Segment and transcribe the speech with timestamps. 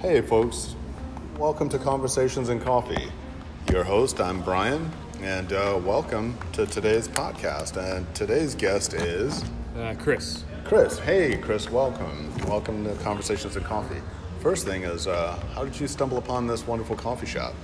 [0.00, 0.74] Hey, folks.
[1.38, 3.12] Welcome to Conversations in Coffee.
[3.70, 4.90] Your host, I'm Brian,
[5.20, 7.76] and uh, welcome to today's podcast.
[7.76, 9.44] And today's guest is
[9.76, 10.44] Uh, Chris.
[10.64, 10.98] Chris.
[10.98, 12.34] Hey, Chris, welcome.
[12.48, 14.00] Welcome to Conversations in Coffee.
[14.40, 17.54] First thing is, uh, how did you stumble upon this wonderful coffee shop?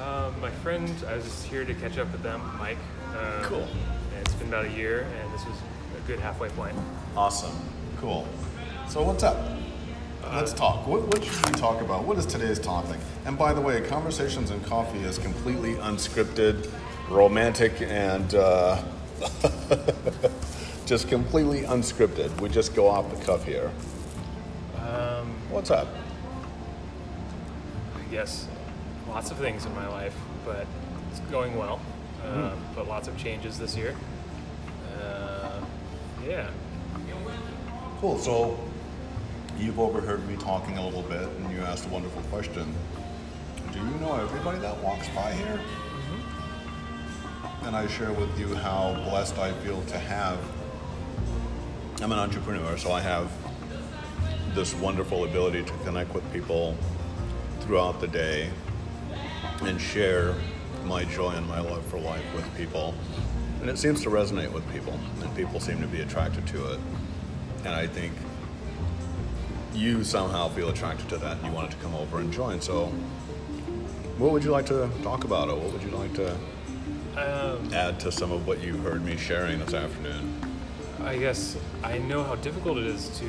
[0.00, 2.78] Um, my friend, I was here to catch up with them, Mike.
[3.16, 3.58] Um, Cool.
[3.60, 6.76] And it's been about a year, and this was a good halfway point.
[7.16, 7.56] Awesome.
[7.98, 8.26] Cool.
[8.88, 9.36] So, what's up?
[10.32, 10.86] Let's talk.
[10.86, 12.04] What, what should we talk about?
[12.04, 12.98] What is today's topic?
[13.26, 16.70] And by the way, Conversations in Coffee is completely unscripted,
[17.08, 18.82] romantic, and uh,
[20.86, 22.38] just completely unscripted.
[22.40, 23.70] We just go off the cuff here.
[24.78, 25.88] Um, What's up?
[27.96, 28.48] I guess
[29.08, 30.66] lots of things in my life, but
[31.10, 31.80] it's going well.
[32.26, 32.74] Um, Hmm.
[32.74, 33.94] But lots of changes this year.
[36.26, 36.48] Yeah.
[38.00, 38.18] Cool.
[38.18, 38.58] So,
[39.58, 42.74] you've overheard me talking a little bit, and you asked a wonderful question.
[43.72, 45.58] Do you know everybody that walks by here?
[45.58, 47.66] Mm-hmm.
[47.66, 50.38] And I share with you how blessed I feel to have.
[52.02, 53.30] I'm an entrepreneur, so I have
[54.54, 56.76] this wonderful ability to connect with people
[57.60, 58.50] throughout the day
[59.62, 60.34] and share
[60.84, 62.94] my joy and my love for life with people.
[63.64, 66.80] And it seems to resonate with people, and people seem to be attracted to it.
[67.64, 68.12] And I think
[69.72, 72.60] you somehow feel attracted to that and you wanted to come over and join.
[72.60, 72.88] So,
[74.18, 76.32] what would you like to talk about, or what would you like to
[77.16, 80.38] Um, add to some of what you heard me sharing this afternoon?
[81.02, 83.24] I guess I know how difficult it is to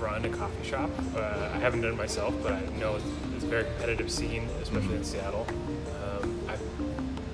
[0.00, 0.90] run a coffee shop.
[1.14, 4.96] Uh, I haven't done it myself, but I know it's, a very competitive scene, especially
[4.96, 5.46] in Seattle.
[6.02, 6.60] Um, I've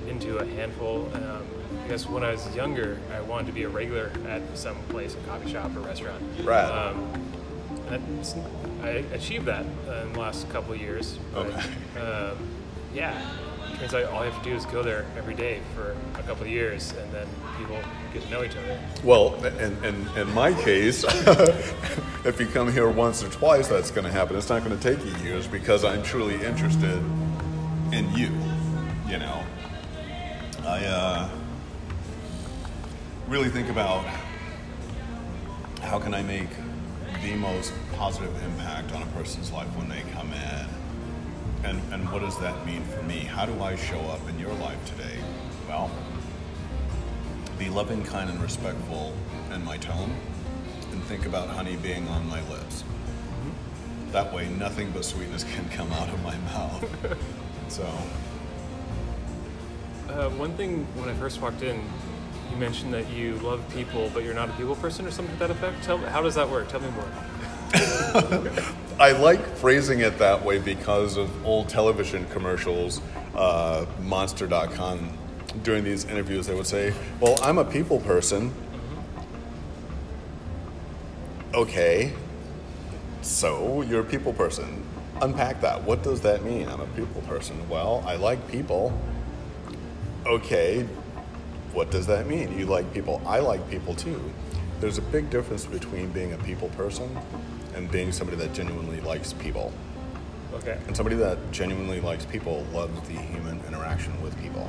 [0.04, 1.10] been to a handful.
[1.14, 1.42] Um,
[1.86, 5.14] I guess when I was younger, I wanted to be a regular at some place,
[5.14, 6.20] a coffee shop or restaurant.
[6.42, 6.64] Right.
[6.64, 7.32] Um,
[7.88, 8.26] and
[8.82, 9.64] I achieved that
[10.04, 11.16] in the last couple of years.
[11.32, 12.00] But, Okay.
[12.00, 12.36] um,
[12.92, 13.16] yeah.
[13.78, 16.42] Turns out all you have to do is go there every day for a couple
[16.42, 17.78] of years, and then people
[18.12, 18.80] get to know each other.
[19.04, 21.04] Well, in, in, in my case,
[22.24, 24.34] if you come here once or twice, that's going to happen.
[24.34, 27.00] It's not going to take you years because I'm truly interested
[27.92, 28.30] in you.
[29.06, 29.44] You know,
[30.64, 31.28] I uh,
[33.28, 34.04] really think about
[35.82, 36.48] how can I make
[37.22, 40.66] the most positive impact on a person's life when they come in,
[41.64, 43.20] and and what does that mean for me?
[43.20, 45.18] How do I show up in your life today?
[45.68, 45.90] Well
[47.58, 49.14] be loving, kind, and respectful
[49.52, 50.14] in my tone,
[50.92, 52.84] and think about honey being on my lips.
[54.12, 57.18] That way, nothing but sweetness can come out of my mouth.
[57.68, 57.84] so,
[60.08, 61.82] Uh, one thing when I first walked in,
[62.50, 65.38] you mentioned that you love people, but you're not a people person, or something to
[65.40, 65.82] that effect.
[65.82, 66.68] Tell how does that work?
[66.68, 67.08] Tell me more.
[68.98, 73.00] I like phrasing it that way because of old television commercials,
[73.34, 75.10] uh, Monster.com.
[75.62, 78.52] During these interviews, they would say, Well, I'm a people person.
[81.54, 82.12] Okay,
[83.22, 84.84] so you're a people person.
[85.22, 85.82] Unpack that.
[85.84, 86.68] What does that mean?
[86.68, 87.68] I'm a people person.
[87.68, 88.98] Well, I like people.
[90.26, 90.86] Okay,
[91.72, 92.58] what does that mean?
[92.58, 93.20] You like people.
[93.26, 94.20] I like people too.
[94.80, 97.18] There's a big difference between being a people person
[97.74, 99.72] and being somebody that genuinely likes people.
[100.54, 100.78] Okay.
[100.86, 104.68] And somebody that genuinely likes people loves the human interaction with people.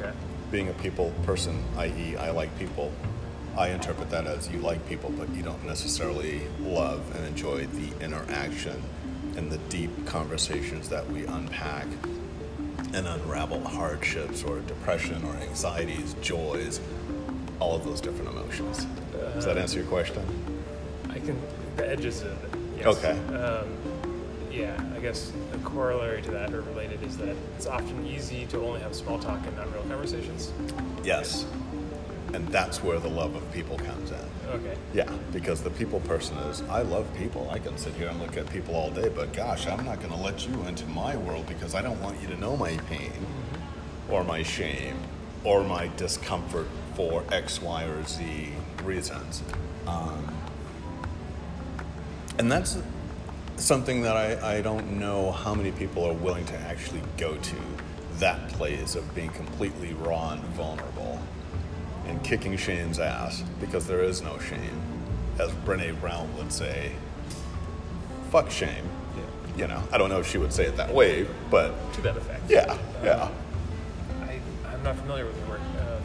[0.00, 0.12] Okay.
[0.50, 2.90] Being a people person, i.e., I like people,
[3.56, 8.04] I interpret that as you like people, but you don't necessarily love and enjoy the
[8.04, 8.82] interaction
[9.36, 11.86] and the deep conversations that we unpack
[12.92, 16.80] and unravel hardships or depression or anxieties, joys,
[17.60, 18.86] all of those different emotions.
[19.34, 20.22] Does that answer your question?
[21.08, 21.40] I can
[21.76, 22.60] the edges of it.
[22.78, 22.86] Yes.
[22.86, 23.18] Okay.
[23.34, 23.68] Um,
[24.50, 28.60] yeah, I guess a corollary to that or related is that it's often easy to
[28.60, 30.52] only have small talk and not real conversations.
[31.04, 31.46] Yes.
[32.32, 34.18] And that's where the love of people comes in.
[34.50, 34.76] Okay.
[34.94, 37.48] Yeah, because the people person is, I love people.
[37.50, 40.12] I can sit here and look at people all day, but gosh, I'm not going
[40.12, 43.12] to let you into my world because I don't want you to know my pain
[44.08, 44.96] or my shame
[45.44, 48.52] or my discomfort for X, Y, or Z
[48.84, 49.42] reasons.
[49.86, 50.36] Um,
[52.38, 52.78] and that's
[53.56, 57.56] something that I, I don't know how many people are willing to actually go to
[58.14, 61.20] that place of being completely raw and vulnerable
[62.10, 64.80] and kicking shame's ass because there is no shame.
[65.38, 66.92] As Brene Brown would say,
[68.30, 68.84] fuck shame.
[69.16, 69.22] Yeah.
[69.62, 72.16] You know, I don't know if she would say it that way, but To that
[72.16, 72.42] effect.
[72.50, 73.30] yeah, yeah.
[74.22, 74.38] I,
[74.72, 75.60] I'm not familiar with the word.
[75.78, 76.00] Uh,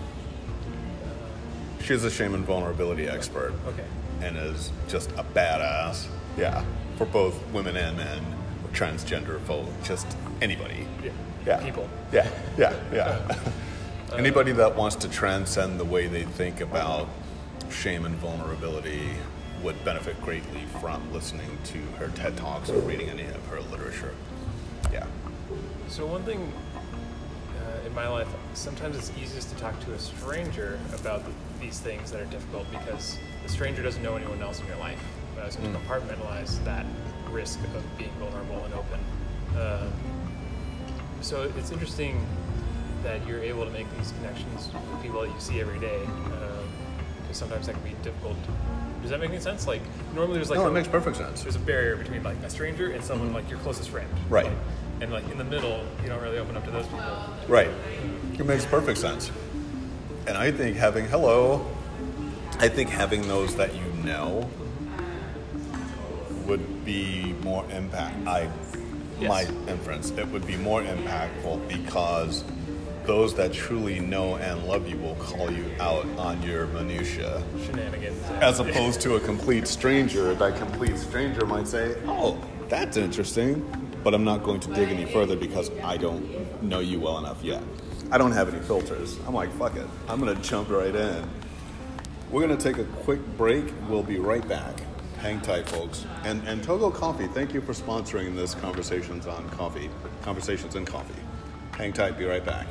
[1.83, 3.53] She's a shame and vulnerability expert.
[3.67, 3.85] Okay.
[4.21, 6.07] And is just a badass.
[6.37, 6.63] Yeah.
[6.97, 8.23] For both women and men,
[8.63, 10.07] or transgender folk, just
[10.41, 10.87] anybody.
[11.03, 11.11] Yeah.
[11.45, 11.63] Yeah.
[11.63, 11.87] People.
[12.13, 13.37] Yeah, yeah, yeah.
[14.17, 17.09] Anybody that wants to transcend the way they think about
[17.69, 19.09] shame and vulnerability
[19.61, 24.15] would benefit greatly from listening to her TED Talks or reading any of her literature.
[24.93, 25.05] Yeah.
[25.89, 30.79] So one thing uh, in my life, sometimes it's easiest to talk to a stranger
[30.93, 34.67] about th- these things that are difficult because the stranger doesn't know anyone else in
[34.67, 35.03] your life.
[35.37, 36.85] Uh, so to compartmentalize that
[37.29, 38.99] risk of being vulnerable and open.
[39.59, 39.91] Um,
[41.19, 42.25] so it's interesting
[43.05, 46.01] that you're able to make these connections with people that you see every day.
[46.03, 46.61] Uh,
[47.21, 48.35] because sometimes that can be difficult.
[49.01, 49.67] Does that make any sense?
[49.67, 49.81] Like
[50.15, 51.43] normally there's like No, a- it makes perfect sense.
[51.43, 53.37] there's a barrier between like a stranger and someone mm-hmm.
[53.37, 54.09] like your closest friend.
[54.29, 54.45] Right.
[54.45, 54.55] Like,
[55.01, 57.05] and like in the middle, you don't really open up to those people.
[57.47, 57.69] Right.
[58.33, 59.31] It makes perfect sense.
[60.27, 61.65] And I think having, hello,
[62.59, 64.49] I think having those that you know
[66.47, 68.27] would be more impact.
[68.27, 68.49] I,
[69.17, 69.29] Yes.
[69.29, 72.43] my inference, it would be more impactful because
[73.05, 77.43] those that truly know and love you will call you out on your minutia.
[77.65, 78.21] Shenanigans.
[78.41, 82.37] As opposed to a complete stranger, that complete stranger might say, "Oh,
[82.67, 83.63] that's interesting,"
[84.03, 87.43] but I'm not going to dig any further because I don't know you well enough
[87.43, 87.61] yet.
[88.11, 89.17] I don't have any filters.
[89.27, 91.23] I'm like, "Fuck it, I'm gonna jump right in."
[92.31, 93.65] We're gonna take a quick break.
[93.87, 94.81] We'll be right back.
[95.19, 96.05] Hang tight, folks.
[96.23, 99.89] And and Tougo Coffee, thank you for sponsoring this conversations on coffee,
[100.21, 101.21] conversations in coffee.
[101.77, 102.17] Hang tight.
[102.17, 102.67] Be right back.